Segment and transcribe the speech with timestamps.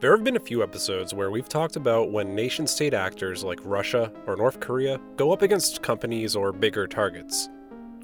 [0.00, 3.60] There have been a few episodes where we've talked about when nation state actors like
[3.64, 7.50] Russia or North Korea go up against companies or bigger targets.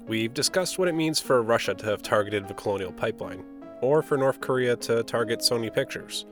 [0.05, 3.43] We've discussed what it means for Russia to have targeted the Colonial Pipeline,
[3.81, 6.27] or for North Korea to target Sony Pictures.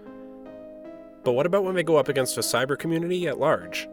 [1.24, 3.90] But what about when they go up against the cyber community at large?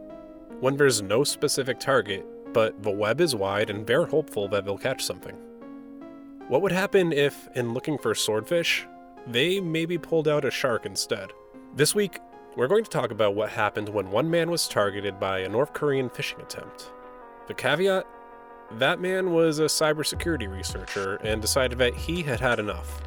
[0.59, 4.77] When there's no specific target, but the web is wide and they're hopeful that they'll
[4.77, 5.35] catch something.
[6.49, 8.85] What would happen if, in looking for swordfish,
[9.25, 11.33] they maybe pulled out a shark instead?
[11.75, 12.19] This week,
[12.55, 15.73] we're going to talk about what happened when one man was targeted by a North
[15.73, 16.91] Korean phishing attempt.
[17.47, 18.05] The caveat
[18.77, 23.01] that man was a cybersecurity researcher and decided that he had had enough.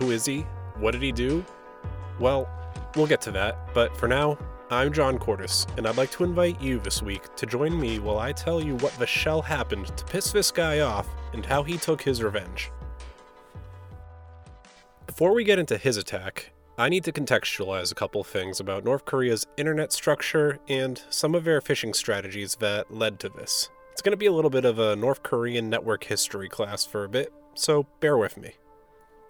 [0.00, 0.40] Who is he?
[0.80, 1.44] What did he do?
[2.18, 2.48] Well,
[2.96, 4.38] we'll get to that, but for now,
[4.72, 8.18] I'm John Cordes, and I'd like to invite you this week to join me while
[8.18, 11.78] I tell you what the shell happened to piss this guy off and how he
[11.78, 12.72] took his revenge.
[15.06, 19.04] Before we get into his attack, I need to contextualize a couple things about North
[19.04, 23.70] Korea's internet structure and some of their phishing strategies that led to this.
[23.92, 27.04] It's going to be a little bit of a North Korean network history class for
[27.04, 28.54] a bit, so bear with me.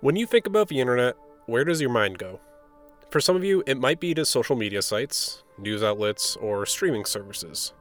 [0.01, 2.41] When you think about the internet, where does your mind go?
[3.11, 7.05] For some of you, it might be to social media sites, news outlets, or streaming
[7.05, 7.75] services.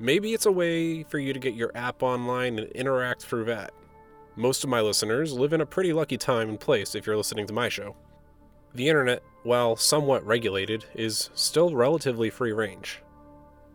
[0.00, 3.74] Maybe it's a way for you to get your app online and interact through that.
[4.34, 7.46] Most of my listeners live in a pretty lucky time and place if you're listening
[7.46, 7.94] to my show.
[8.74, 13.00] The internet, while somewhat regulated, is still relatively free range.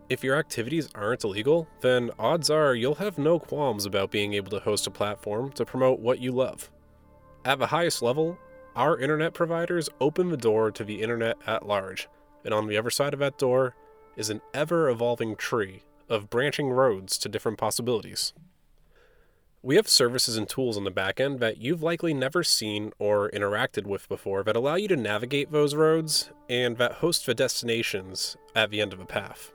[0.09, 4.49] If your activities aren't illegal, then odds are you'll have no qualms about being able
[4.51, 6.69] to host a platform to promote what you love.
[7.45, 8.37] At the highest level,
[8.75, 12.09] our internet providers open the door to the internet at large,
[12.43, 13.75] and on the other side of that door
[14.17, 18.33] is an ever evolving tree of branching roads to different possibilities.
[19.61, 23.29] We have services and tools on the back end that you've likely never seen or
[23.31, 28.37] interacted with before that allow you to navigate those roads and that host the destinations
[28.55, 29.51] at the end of a path.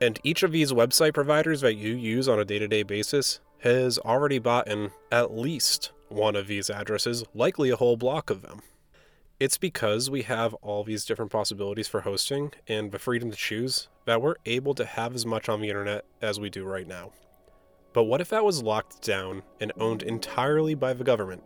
[0.01, 3.41] And each of these website providers that you use on a day to day basis
[3.61, 8.43] has already bought in at least one of these addresses, likely a whole block of
[8.43, 8.63] them.
[9.41, 13.89] It's because we have all these different possibilities for hosting and the freedom to choose
[14.05, 17.13] that we're able to have as much on the internet as we do right now.
[17.93, 21.43] But what if that was locked down and owned entirely by the government?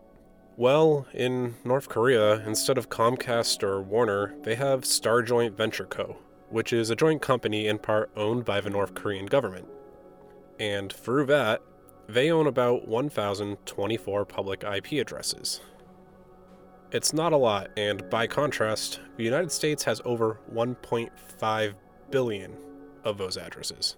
[0.56, 6.17] Well, in North Korea, instead of Comcast or Warner, they have Star Joint Venture Co.,
[6.50, 9.67] which is a joint company in part owned by the North Korean government.
[10.61, 11.62] And through that,
[12.08, 15.60] they own about 1,024 public IP addresses.
[16.90, 21.74] It's not a lot, and by contrast, the United States has over 1.5
[22.10, 22.56] billion
[23.04, 23.96] of those addresses.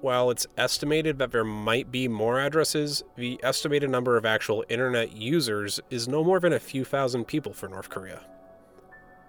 [0.00, 5.14] While it's estimated that there might be more addresses, the estimated number of actual internet
[5.14, 8.22] users is no more than a few thousand people for North Korea.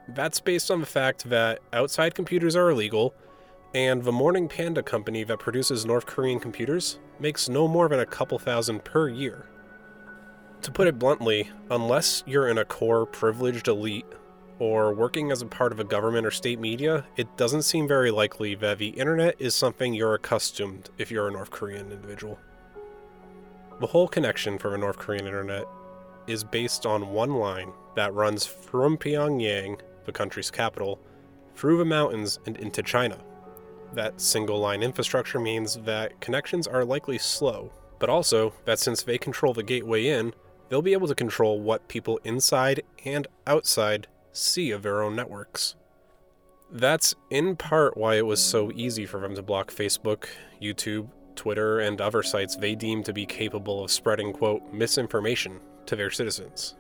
[0.08, 3.14] That's based on the fact that outside computers are illegal,
[3.74, 8.06] and the Morning Panda company that produces North Korean computers makes no more than a
[8.06, 9.46] couple thousand per year.
[10.64, 14.06] To put it bluntly, unless you're in a core privileged elite
[14.60, 18.12] or working as a part of a government or state media, it doesn't seem very
[18.12, 22.38] likely that the internet is something you're accustomed if you're a North Korean individual.
[23.80, 25.66] The whole connection for a North Korean internet
[26.28, 31.00] is based on one line that runs from Pyongyang, the country's capital,
[31.56, 33.18] through the mountains and into China.
[33.94, 39.18] That single line infrastructure means that connections are likely slow, but also that since they
[39.18, 40.34] control the gateway in,
[40.70, 45.76] they'll be able to control what people inside and outside see of their own networks.
[46.72, 50.28] That's in part why it was so easy for them to block Facebook,
[50.62, 55.98] YouTube, Twitter, and other sites they deem to be capable of spreading, quote, misinformation to
[55.98, 56.76] their citizens.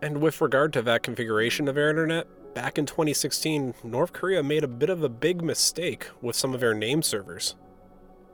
[0.00, 4.64] And with regard to that configuration of their internet, back in 2016, North Korea made
[4.64, 7.56] a bit of a big mistake with some of their name servers.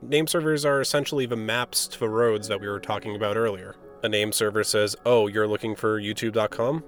[0.01, 3.75] Name servers are essentially the maps to the roads that we were talking about earlier.
[4.03, 6.83] A name server says, Oh, you're looking for youtube.com?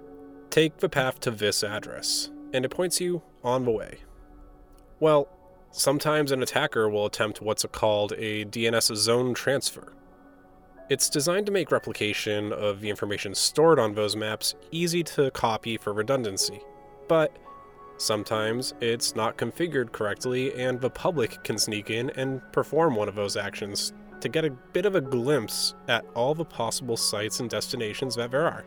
[0.50, 4.00] Take the path to this address, and it points you on the way.
[5.00, 5.28] Well,
[5.76, 9.94] Sometimes an attacker will attempt what's called a DNS zone transfer.
[10.88, 15.78] It's designed to make replication of the information stored on those maps easy to copy
[15.78, 16.62] for redundancy.
[17.08, 17.36] But
[17.98, 23.16] sometimes it's not configured correctly, and the public can sneak in and perform one of
[23.16, 27.50] those actions to get a bit of a glimpse at all the possible sites and
[27.50, 28.66] destinations that there are.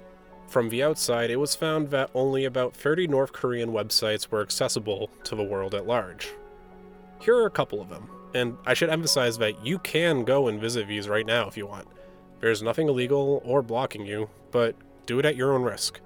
[0.49, 5.11] From the outside, it was found that only about 30 North Korean websites were accessible
[5.25, 6.29] to the world at large.
[7.21, 10.61] Here are a couple of them, and I should emphasize that you can go and
[10.61, 11.89] visit these right now if you want.
[12.41, 16.01] There's nothing illegal or blocking you, but do it at your own risk.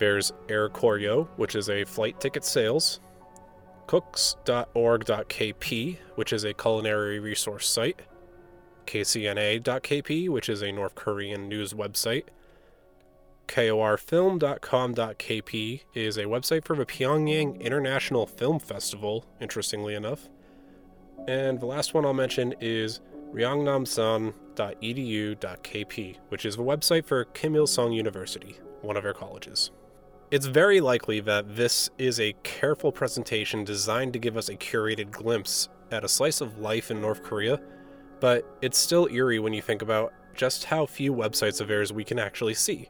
[0.00, 2.98] There's Air Koryo, which is a flight ticket sales,
[3.86, 8.00] cooks.org.kp, which is a culinary resource site,
[8.86, 12.24] kcna.kp, which is a North Korean news website.
[13.46, 20.30] KORfilm.com.kp is a website for the Pyongyang International Film Festival, interestingly enough.
[21.28, 23.02] And the last one I'll mention is
[23.34, 29.70] ryongnamsan.edu.kp, which is the website for Kim Il sung University, one of our colleges.
[30.30, 35.10] It's very likely that this is a careful presentation designed to give us a curated
[35.10, 37.60] glimpse at a slice of life in North Korea
[38.20, 42.04] but it's still eerie when you think about just how few websites of theirs we
[42.04, 42.88] can actually see.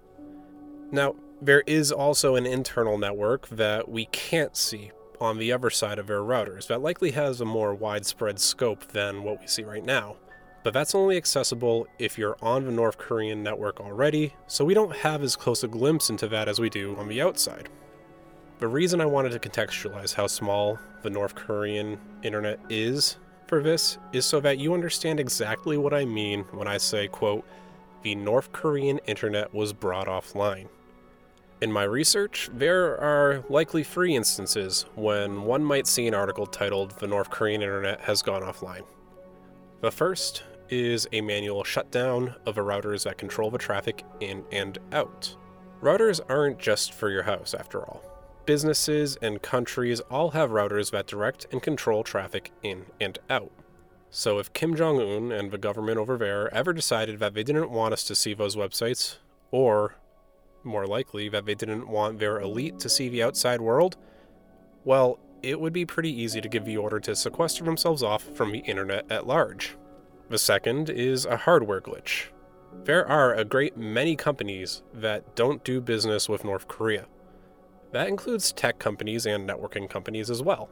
[0.90, 4.90] Now, there is also an internal network that we can't see
[5.20, 9.22] on the other side of their routers that likely has a more widespread scope than
[9.22, 10.16] what we see right now.
[10.62, 14.94] But that's only accessible if you're on the North Korean network already, so we don't
[14.96, 17.68] have as close a glimpse into that as we do on the outside.
[18.58, 23.16] The reason I wanted to contextualize how small the North Korean internet is
[23.46, 27.44] for this is so that you understand exactly what I mean when I say, quote,
[28.02, 30.68] the North Korean internet was brought offline.
[31.60, 36.92] In my research, there are likely three instances when one might see an article titled
[37.00, 38.84] The North Korean Internet Has Gone Offline.
[39.80, 44.78] The first is a manual shutdown of the routers that control the traffic in and
[44.92, 45.36] out.
[45.82, 48.10] Routers aren't just for your house, after all
[48.50, 53.52] businesses and countries all have routers that direct and control traffic in and out.
[54.10, 57.70] So if Kim Jong un and the government over there ever decided that they didn't
[57.70, 59.18] want us to see those websites,
[59.52, 59.94] or
[60.64, 63.96] more likely, that they didn't want their elite to see the outside world,
[64.84, 68.50] well, it would be pretty easy to give the order to sequester themselves off from
[68.50, 69.76] the internet at large.
[70.30, 72.28] The second is a hardware glitch.
[72.84, 77.06] There are a great many companies that don't do business with North Korea.
[77.90, 80.70] That includes tech companies and networking companies as well.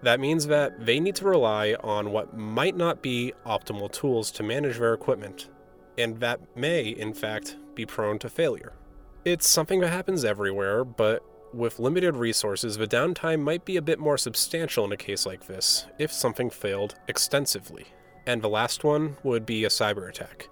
[0.00, 4.42] That means that they need to rely on what might not be optimal tools to
[4.42, 5.50] manage their equipment,
[5.98, 8.72] and that may, in fact, be prone to failure.
[9.26, 11.22] It's something that happens everywhere, but
[11.52, 15.46] with limited resources, the downtime might be a bit more substantial in a case like
[15.46, 17.88] this, if something failed extensively.
[18.26, 20.48] And the last one would be a cyber attack.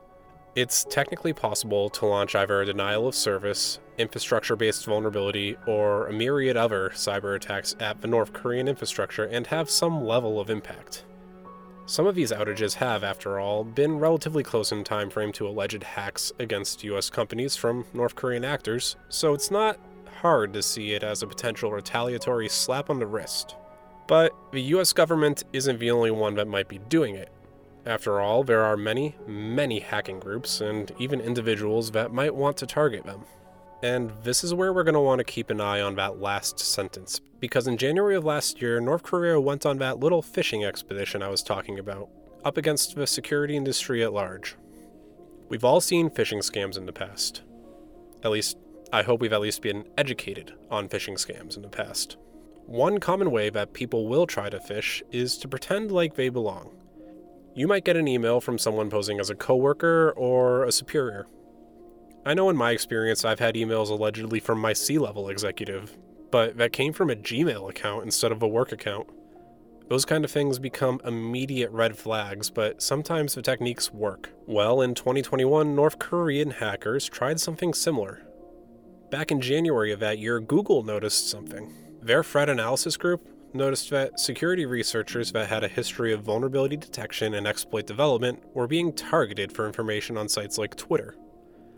[0.57, 6.13] It's technically possible to launch either a denial of service, infrastructure based vulnerability, or a
[6.13, 11.05] myriad other cyber attacks at the North Korean infrastructure and have some level of impact.
[11.87, 15.83] Some of these outages have, after all, been relatively close in time frame to alleged
[15.83, 19.79] hacks against US companies from North Korean actors, so it's not
[20.21, 23.57] hard to see it as a potential retaliatory slap on the wrist.
[24.07, 27.31] But the US government isn't the only one that might be doing it.
[27.91, 32.67] After all, there are many, many hacking groups and even individuals that might want to
[32.67, 33.25] target them.
[33.83, 36.61] And this is where we're going to want to keep an eye on that last
[36.61, 41.21] sentence, because in January of last year, North Korea went on that little fishing expedition
[41.21, 42.09] I was talking about,
[42.45, 44.55] up against the security industry at large.
[45.49, 47.43] We've all seen phishing scams in the past.
[48.23, 48.57] At least,
[48.93, 52.19] I hope we've at least been educated on phishing scams in the past.
[52.67, 56.77] One common way that people will try to fish is to pretend like they belong
[57.55, 61.27] you might get an email from someone posing as a coworker or a superior.
[62.25, 65.97] I know in my experience I've had emails allegedly from my C level executive,
[66.31, 69.09] but that came from a Gmail account instead of a work account.
[69.89, 74.31] Those kind of things become immediate red flags, but sometimes the techniques work.
[74.47, 78.23] Well, in 2021, North Korean hackers tried something similar.
[79.11, 81.75] Back in January of that year, Google noticed something.
[82.01, 87.35] Their threat analysis group noticed that security researchers that had a history of vulnerability detection
[87.35, 91.17] and exploit development were being targeted for information on sites like Twitter.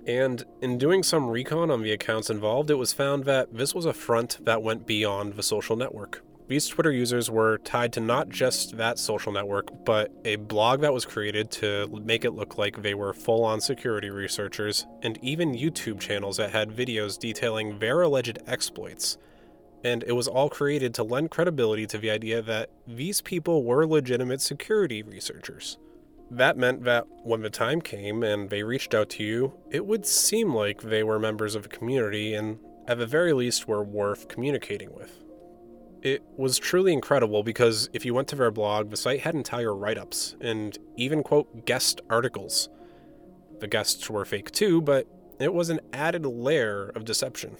[0.06, 3.86] And in doing some recon on the accounts involved, it was found that this was
[3.86, 6.24] a front that went beyond the social network.
[6.48, 10.92] These Twitter users were tied to not just that social network, but a blog that
[10.92, 15.54] was created to make it look like they were full on security researchers, and even
[15.54, 19.18] YouTube channels that had videos detailing their alleged exploits
[19.84, 23.86] and it was all created to lend credibility to the idea that these people were
[23.86, 25.78] legitimate security researchers.
[26.30, 30.06] That meant that when the time came and they reached out to you, it would
[30.06, 34.28] seem like they were members of a community and, at the very least, were worth
[34.28, 35.24] communicating with.
[36.00, 39.74] It was truly incredible because if you went to their blog, the site had entire
[39.74, 42.68] write ups and even, quote, guest articles.
[43.60, 45.06] The guests were fake too, but
[45.38, 47.56] it was an added layer of deception.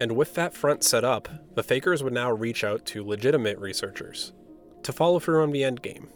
[0.00, 4.32] And with that front set up, the fakers would now reach out to legitimate researchers
[4.84, 6.06] to follow through on the endgame.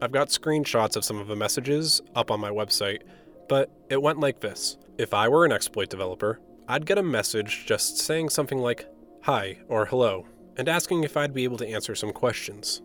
[0.00, 3.02] I've got screenshots of some of the messages up on my website,
[3.48, 4.76] but it went like this.
[4.98, 8.86] If I were an exploit developer, I'd get a message just saying something like,
[9.22, 10.26] hi or hello,
[10.56, 12.82] and asking if I'd be able to answer some questions.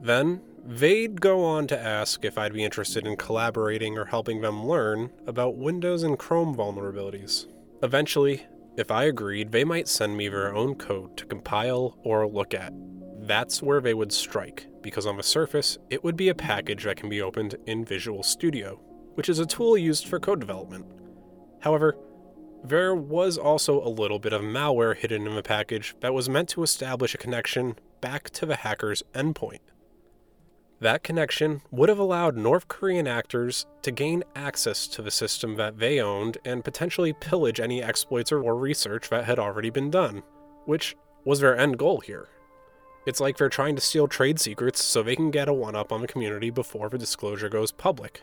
[0.00, 4.66] Then, they'd go on to ask if I'd be interested in collaborating or helping them
[4.66, 7.46] learn about Windows and Chrome vulnerabilities.
[7.82, 12.54] Eventually, if I agreed, they might send me their own code to compile or look
[12.54, 12.72] at.
[13.20, 16.96] That's where they would strike, because on the surface, it would be a package that
[16.96, 18.80] can be opened in Visual Studio,
[19.14, 20.86] which is a tool used for code development.
[21.60, 21.96] However,
[22.62, 26.48] there was also a little bit of malware hidden in the package that was meant
[26.50, 29.60] to establish a connection back to the hacker's endpoint.
[30.80, 35.78] That connection would have allowed North Korean actors to gain access to the system that
[35.78, 40.22] they owned and potentially pillage any exploits or research that had already been done,
[40.66, 42.28] which was their end goal here.
[43.06, 45.92] It's like they're trying to steal trade secrets so they can get a one up
[45.92, 48.22] on the community before the disclosure goes public.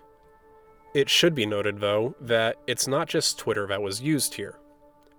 [0.94, 4.60] It should be noted, though, that it's not just Twitter that was used here.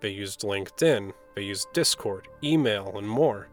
[0.00, 3.48] They used LinkedIn, they used Discord, email, and more.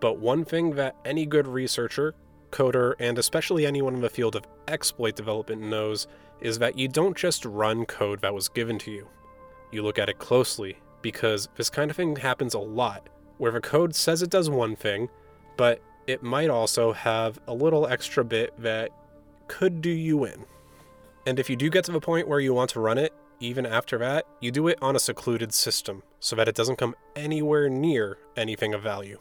[0.00, 2.14] But one thing that any good researcher
[2.52, 6.06] coder, and especially anyone in the field of exploit development knows
[6.40, 9.08] is that you don't just run code that was given to you.
[9.72, 13.60] You look at it closely, because this kind of thing happens a lot, where the
[13.60, 15.08] code says it does one thing,
[15.56, 18.90] but it might also have a little extra bit that
[19.48, 20.44] could do you in.
[21.26, 23.66] And if you do get to the point where you want to run it, even
[23.66, 27.68] after that, you do it on a secluded system so that it doesn't come anywhere
[27.68, 29.18] near anything of value.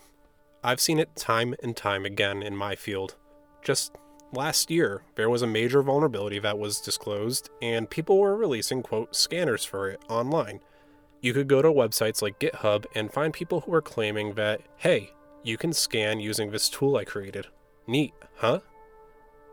[0.63, 3.15] I've seen it time and time again in my field,
[3.61, 3.95] just
[4.33, 9.15] last year, there was a major vulnerability that was disclosed, and people were releasing, quote,
[9.15, 10.61] scanners for it online.
[11.21, 15.11] You could go to websites like GitHub and find people who were claiming that, hey,
[15.43, 17.47] you can scan using this tool I created.
[17.87, 18.59] Neat, huh?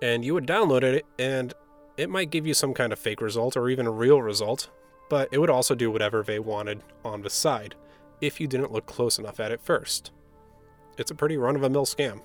[0.00, 1.52] And you would download it, and
[1.96, 4.70] it might give you some kind of fake result or even a real result,
[5.10, 7.74] but it would also do whatever they wanted on the side
[8.20, 10.12] if you didn't look close enough at it first.
[10.96, 12.20] It's a pretty run of the mill scam.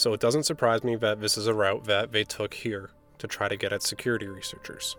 [0.00, 2.88] So it doesn't surprise me that this is a route that they took here
[3.18, 4.96] to try to get at security researchers.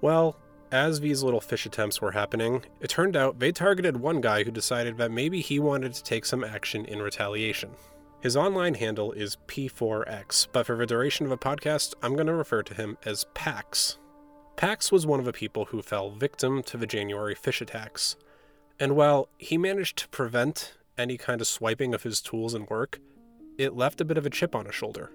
[0.00, 0.36] Well,
[0.70, 4.52] as these little phish attempts were happening, it turned out they targeted one guy who
[4.52, 7.70] decided that maybe he wanted to take some action in retaliation.
[8.20, 12.32] His online handle is P4X, but for the duration of the podcast, I'm going to
[12.32, 13.98] refer to him as Pax.
[14.54, 18.14] Pax was one of the people who fell victim to the January phish attacks.
[18.78, 23.00] And while he managed to prevent any kind of swiping of his tools and work,
[23.58, 25.10] it left a bit of a chip on his shoulder.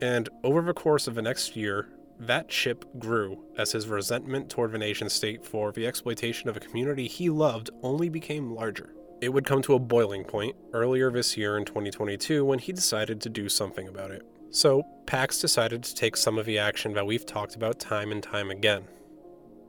[0.00, 4.72] And over the course of the next year, that chip grew as his resentment toward
[4.72, 8.94] the nation state for the exploitation of a community he loved only became larger.
[9.20, 13.20] It would come to a boiling point earlier this year in 2022 when he decided
[13.20, 14.26] to do something about it.
[14.50, 18.22] So, Pax decided to take some of the action that we've talked about time and
[18.22, 18.84] time again.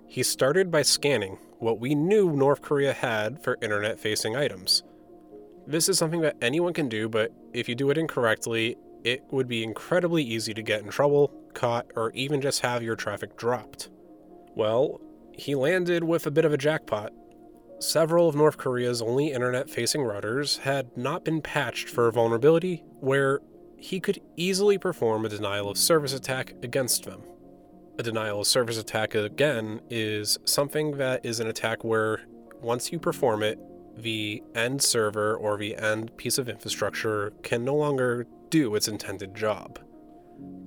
[0.07, 4.83] He started by scanning what we knew North Korea had for internet facing items
[5.67, 9.47] this is something that anyone can do, but if you do it incorrectly, it would
[9.47, 13.89] be incredibly easy to get in trouble, caught, or even just have your traffic dropped.
[14.55, 15.01] Well,
[15.33, 17.11] he landed with a bit of a jackpot.
[17.79, 22.83] Several of North Korea's only internet facing routers had not been patched for a vulnerability
[22.99, 23.39] where
[23.77, 27.21] he could easily perform a denial of service attack against them.
[27.99, 32.21] A denial of service attack, again, is something that is an attack where
[32.61, 33.59] once you perform it,
[33.95, 39.35] the end server or the end piece of infrastructure can no longer do its intended
[39.35, 39.79] job.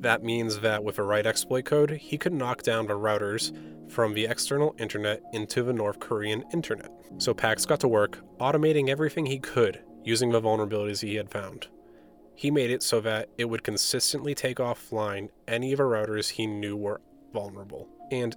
[0.01, 3.53] That means that with a right exploit code, he could knock down the routers
[3.91, 6.91] from the external internet into the North Korean internet.
[7.19, 11.69] So Pax got to work automating everything he could using the vulnerabilities he had found.
[12.35, 16.47] He made it so that it would consistently take offline any of the routers he
[16.47, 17.01] knew were
[17.33, 17.89] vulnerable.
[18.11, 18.37] And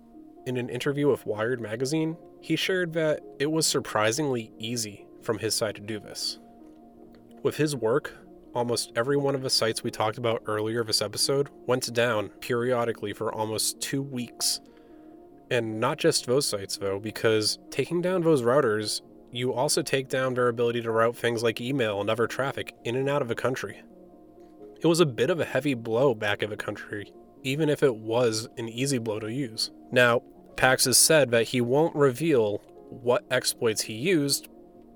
[0.49, 5.55] in an interview with Wired magazine, he shared that it was surprisingly easy from his
[5.55, 6.39] side to do this.
[7.43, 8.17] With his work,
[8.53, 13.13] almost every one of the sites we talked about earlier this episode went down periodically
[13.13, 14.59] for almost two weeks.
[15.49, 19.01] And not just those sites, though, because taking down those routers
[19.31, 22.95] you also take down their ability to route things like email and other traffic in
[22.95, 23.81] and out of a country.
[24.81, 27.13] It was a bit of a heavy blow back of the country,
[27.43, 29.71] even if it was an easy blow to use.
[29.91, 30.23] Now,
[30.59, 34.49] Pax has said that he won't reveal what exploits he used,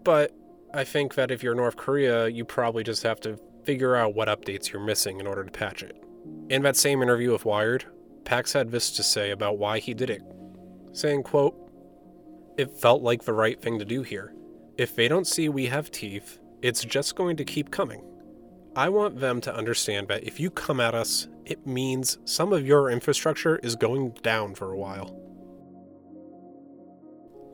[0.04, 0.36] but
[0.74, 4.28] I think that if you're North Korea, you probably just have to figure out what
[4.28, 6.04] updates you're missing in order to patch it.
[6.50, 7.86] In that same interview with Wired,
[8.26, 10.22] Pax had this to say about why he did it,
[10.92, 11.56] saying, quote,
[12.58, 14.36] It felt like the right thing to do here.
[14.78, 18.04] If they don't see we have teeth, it's just going to keep coming.
[18.76, 22.68] I want them to understand that if you come at us, it means some of
[22.68, 25.23] your infrastructure is going down for a while.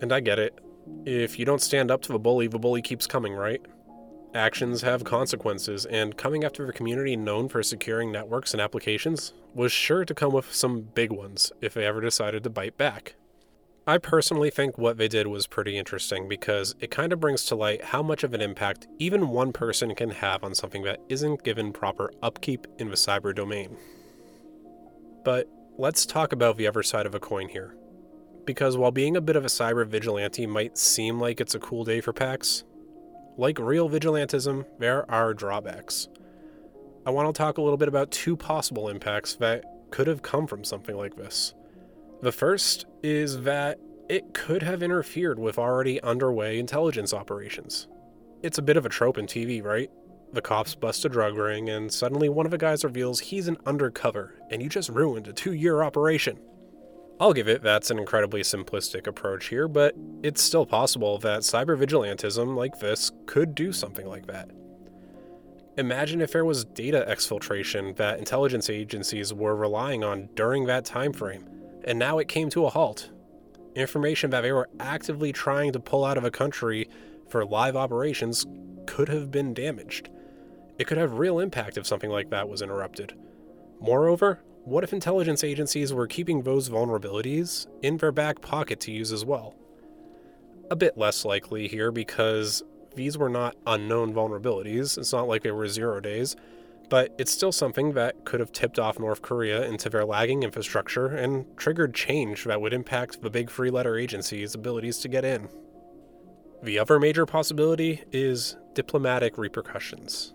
[0.01, 0.59] And I get it.
[1.05, 3.61] If you don't stand up to the bully, the bully keeps coming, right?
[4.33, 9.71] Actions have consequences, and coming after a community known for securing networks and applications was
[9.71, 13.15] sure to come with some big ones if they ever decided to bite back.
[13.87, 17.55] I personally think what they did was pretty interesting because it kind of brings to
[17.55, 21.43] light how much of an impact even one person can have on something that isn't
[21.43, 23.77] given proper upkeep in the cyber domain.
[25.25, 27.75] But let's talk about the other side of a coin here.
[28.49, 31.83] Because while being a bit of a cyber vigilante might seem like it's a cool
[31.83, 32.63] day for PAX,
[33.37, 36.07] like real vigilantism, there are drawbacks.
[37.05, 40.47] I want to talk a little bit about two possible impacts that could have come
[40.47, 41.53] from something like this.
[42.23, 43.77] The first is that
[44.09, 47.87] it could have interfered with already underway intelligence operations.
[48.41, 49.91] It's a bit of a trope in TV, right?
[50.33, 53.57] The cops bust a drug ring, and suddenly one of the guys reveals he's an
[53.67, 56.39] undercover, and you just ruined a two year operation.
[57.19, 61.77] I'll give it that's an incredibly simplistic approach here, but it's still possible that cyber
[61.77, 64.49] vigilantism like this could do something like that.
[65.77, 71.11] Imagine if there was data exfiltration that intelligence agencies were relying on during that time
[71.11, 71.45] frame
[71.83, 73.09] and now it came to a halt.
[73.75, 76.89] Information that they were actively trying to pull out of a country
[77.29, 78.45] for live operations
[78.85, 80.09] could have been damaged.
[80.77, 83.13] It could have real impact if something like that was interrupted.
[83.79, 89.11] Moreover, what if intelligence agencies were keeping those vulnerabilities in their back pocket to use
[89.11, 89.55] as well?
[90.69, 92.63] A bit less likely here because
[92.95, 94.97] these were not unknown vulnerabilities.
[94.97, 96.35] It's not like they were zero days
[96.89, 101.07] but it's still something that could have tipped off North Korea into their lagging infrastructure
[101.07, 105.47] and triggered change that would impact the big free letter agency's abilities to get in.
[106.63, 110.33] The other major possibility is diplomatic repercussions.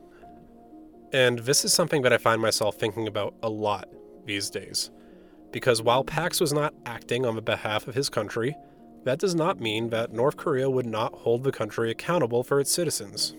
[1.12, 3.88] And this is something that I find myself thinking about a lot
[4.26, 4.90] these days.
[5.52, 8.56] Because while Pax was not acting on the behalf of his country,
[9.04, 12.70] that does not mean that North Korea would not hold the country accountable for its
[12.70, 13.36] citizens.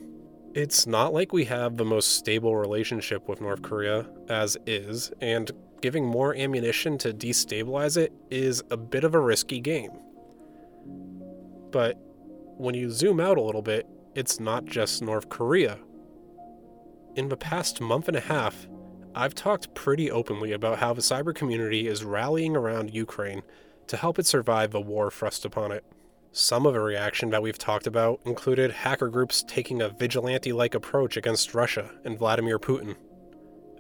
[0.53, 5.51] It's not like we have the most stable relationship with North Korea as is, and
[5.81, 9.91] giving more ammunition to destabilize it is a bit of a risky game.
[11.71, 11.97] But
[12.57, 15.77] when you zoom out a little bit, it's not just North Korea.
[17.15, 18.67] In the past month and a half,
[19.17, 23.43] I've talked pretty openly about how the cyber community is rallying around Ukraine
[23.87, 25.85] to help it survive the war thrust upon it.
[26.33, 30.75] Some of the reaction that we've talked about included hacker groups taking a vigilante like
[30.75, 32.97] approach against Russia and Vladimir Putin.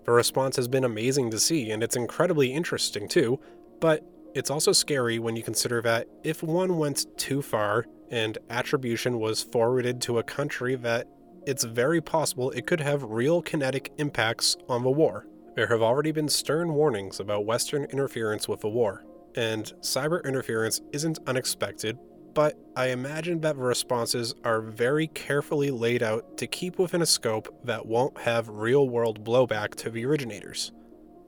[0.05, 3.37] The response has been amazing to see, and it's incredibly interesting too,
[3.81, 9.19] but it's also scary when you consider that if one went too far and attribution
[9.19, 11.09] was forwarded to a country that
[11.45, 15.27] it's very possible it could have real kinetic impacts on the war.
[15.55, 19.05] There have already been stern warnings about Western interference with the war,
[19.35, 21.97] and cyber interference isn't unexpected
[22.35, 27.05] but I imagine that the responses are very carefully laid out to keep within a
[27.05, 30.73] scope that won't have real world blowback to the originators.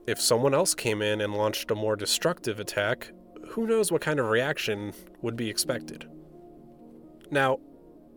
[0.06, 3.10] If someone else came in and launched a more destructive attack,
[3.48, 6.06] who knows what kind of reaction would be expected.
[7.30, 7.58] Now,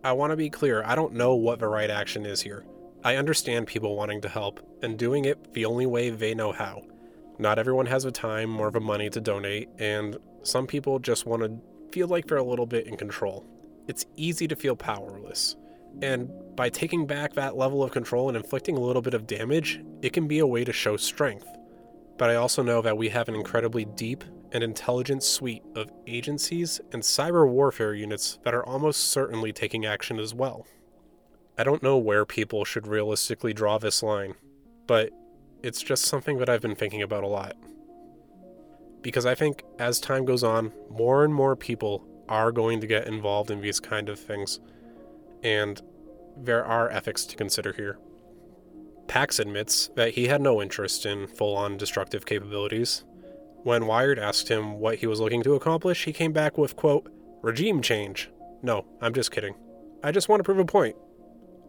[0.04, 2.66] I want to be clear, I don't know what the right action is here.
[3.04, 6.82] I understand people wanting to help and doing it the only way they know how.
[7.38, 11.44] Not everyone has the time or the money to donate, and some people just want
[11.44, 11.60] to
[11.92, 13.46] feel like they're a little bit in control.
[13.88, 15.56] It's easy to feel powerless.
[16.02, 19.82] And by taking back that level of control and inflicting a little bit of damage,
[20.02, 21.48] it can be a way to show strength.
[22.18, 26.82] But I also know that we have an incredibly deep and intelligence suite of agencies
[26.92, 30.66] and cyber warfare units that are almost certainly taking action as well.
[31.58, 34.36] I don't know where people should realistically draw this line,
[34.88, 35.12] but
[35.64, 37.56] it's just something that I've been thinking about a lot
[39.02, 43.08] because I think as time goes on, more and more people are going to get
[43.08, 44.60] involved in these kind of things,
[45.44, 45.82] and
[46.38, 48.00] there are ethics to consider here.
[49.08, 53.04] Pax admits that he had no interest in full on destructive capabilities.
[53.63, 57.12] When Wired asked him what he was looking to accomplish, he came back with, quote,
[57.41, 58.30] regime change.
[58.63, 59.56] No, I'm just kidding.
[60.04, 60.95] I just want to prove a point.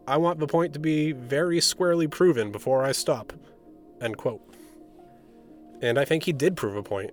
[0.07, 3.33] I want the point to be very squarely proven before I stop.
[4.01, 4.43] End quote.
[5.81, 7.11] And I think he did prove a point.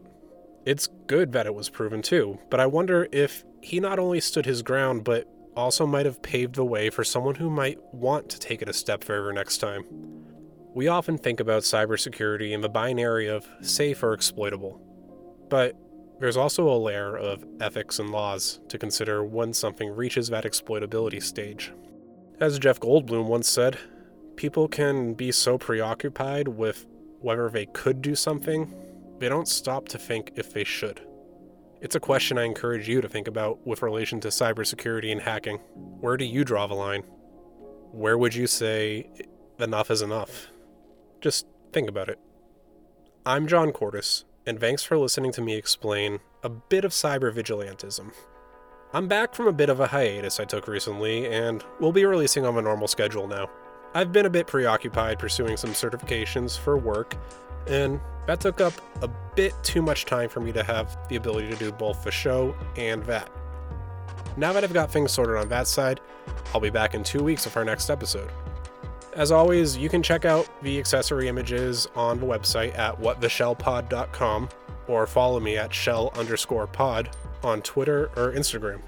[0.66, 4.46] It's good that it was proven too, but I wonder if he not only stood
[4.46, 8.40] his ground, but also might have paved the way for someone who might want to
[8.40, 9.84] take it a step further next time.
[10.76, 14.80] We often think about cybersecurity in the binary of safe or exploitable,
[15.50, 15.76] but
[16.20, 21.24] there's also a layer of ethics and laws to consider when something reaches that exploitability
[21.24, 21.74] stage.
[22.40, 23.78] As Jeff Goldblum once said,
[24.36, 26.86] people can be so preoccupied with
[27.20, 28.74] whether they could do something,
[29.18, 31.02] they don't stop to think if they should.
[31.82, 35.58] It's a question I encourage you to think about with relation to cybersecurity and hacking.
[36.00, 37.04] Where do you draw the line?
[37.92, 39.10] Where would you say
[39.58, 40.52] enough is enough?
[41.22, 42.18] Just think about it.
[43.26, 48.14] I'm John Cordes, and thanks for listening to me explain a bit of cyber vigilantism.
[48.94, 52.46] I'm back from a bit of a hiatus I took recently, and we'll be releasing
[52.46, 53.50] on a normal schedule now.
[53.94, 57.18] I've been a bit preoccupied pursuing some certifications for work,
[57.68, 61.50] and that took up a bit too much time for me to have the ability
[61.50, 63.30] to do both the show and that.
[64.38, 66.00] Now that I've got things sorted on that side,
[66.54, 68.32] I'll be back in two weeks with our next episode.
[69.20, 74.48] As always, you can check out the accessory images on the website at whattheshellpod.com
[74.88, 77.10] or follow me at shell underscore pod
[77.44, 78.80] on Twitter or Instagram.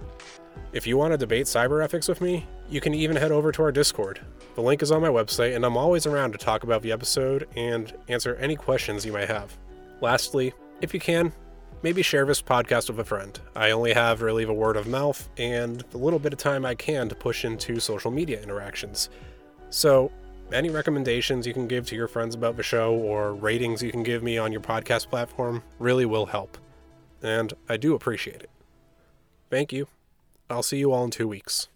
[0.72, 3.62] If you want to debate cyber ethics with me, you can even head over to
[3.62, 4.22] our Discord.
[4.56, 7.46] The link is on my website, and I'm always around to talk about the episode
[7.58, 9.58] and answer any questions you might have.
[10.00, 11.34] Lastly, if you can,
[11.84, 13.38] maybe share this podcast with a friend.
[13.54, 16.74] I only have really the word of mouth and the little bit of time I
[16.74, 19.10] can to push into social media interactions.
[19.72, 20.12] So,
[20.54, 24.04] any recommendations you can give to your friends about the show or ratings you can
[24.04, 26.58] give me on your podcast platform really will help.
[27.22, 28.50] And I do appreciate it.
[29.50, 29.88] Thank you.
[30.50, 31.68] I'll see you all in two weeks.